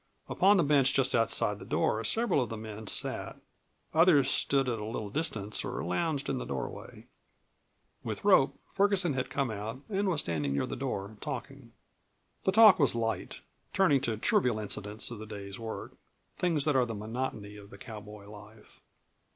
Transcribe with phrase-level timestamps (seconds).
[0.27, 3.35] Upon the bench just outside the door several of the men sat;
[3.93, 7.05] others stood at a little distance, or lounged in the doorway.
[8.03, 11.73] With Rope, Ferguson had come out and was standing near the door, talking.
[12.45, 13.41] The talk was light,
[13.73, 15.93] turning to trivial incidents of the day's work
[16.35, 18.79] things that are the monotony of the cowboy life.